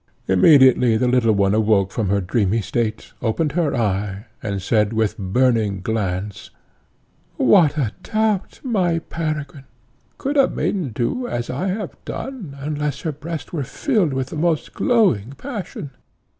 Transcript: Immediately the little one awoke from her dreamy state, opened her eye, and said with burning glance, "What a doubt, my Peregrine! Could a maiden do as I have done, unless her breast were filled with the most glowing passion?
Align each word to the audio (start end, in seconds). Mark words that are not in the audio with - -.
Immediately 0.27 0.97
the 0.97 1.07
little 1.07 1.31
one 1.33 1.53
awoke 1.53 1.91
from 1.91 2.09
her 2.09 2.21
dreamy 2.21 2.59
state, 2.61 3.13
opened 3.21 3.51
her 3.51 3.75
eye, 3.75 4.25
and 4.41 4.59
said 4.59 4.93
with 4.93 5.15
burning 5.15 5.79
glance, 5.81 6.49
"What 7.37 7.77
a 7.77 7.91
doubt, 8.01 8.61
my 8.63 8.97
Peregrine! 8.97 9.65
Could 10.17 10.37
a 10.37 10.49
maiden 10.49 10.89
do 10.89 11.27
as 11.27 11.51
I 11.51 11.67
have 11.67 12.03
done, 12.03 12.57
unless 12.59 13.01
her 13.01 13.11
breast 13.11 13.53
were 13.53 13.61
filled 13.63 14.11
with 14.13 14.29
the 14.29 14.37
most 14.37 14.73
glowing 14.73 15.33
passion? 15.37 15.91